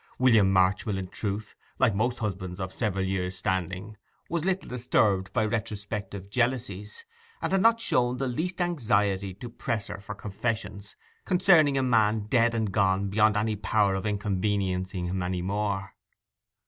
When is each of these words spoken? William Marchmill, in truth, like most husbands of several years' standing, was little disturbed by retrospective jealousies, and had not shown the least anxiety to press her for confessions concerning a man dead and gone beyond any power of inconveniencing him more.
William 0.17 0.51
Marchmill, 0.51 0.97
in 0.97 1.07
truth, 1.09 1.53
like 1.77 1.93
most 1.93 2.17
husbands 2.17 2.59
of 2.59 2.73
several 2.73 3.05
years' 3.05 3.37
standing, 3.37 3.97
was 4.31 4.43
little 4.43 4.67
disturbed 4.67 5.31
by 5.31 5.45
retrospective 5.45 6.27
jealousies, 6.27 7.05
and 7.39 7.51
had 7.51 7.61
not 7.61 7.79
shown 7.79 8.17
the 8.17 8.27
least 8.27 8.59
anxiety 8.61 9.31
to 9.35 9.47
press 9.47 9.85
her 9.89 9.99
for 9.99 10.15
confessions 10.15 10.95
concerning 11.23 11.77
a 11.77 11.83
man 11.83 12.21
dead 12.29 12.55
and 12.55 12.71
gone 12.71 13.09
beyond 13.11 13.37
any 13.37 13.55
power 13.55 13.93
of 13.93 14.07
inconveniencing 14.07 15.05
him 15.05 15.45
more. 15.45 15.93